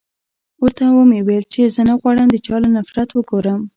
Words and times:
ورته 0.61 0.83
و 0.89 0.99
مې 1.09 1.19
ويل 1.27 1.45
چې 1.53 1.59
نه 1.89 1.93
غواړم 1.99 2.27
د 2.31 2.37
چا 2.45 2.55
له 2.63 2.69
نفرت 2.77 3.09
وګورم. 3.13 3.61